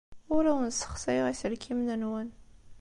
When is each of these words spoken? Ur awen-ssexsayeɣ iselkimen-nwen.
Ur 0.35 0.43
awen-ssexsayeɣ 0.51 1.27
iselkimen-nwen. 1.29 2.29